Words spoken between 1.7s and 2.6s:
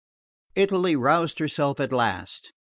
at last.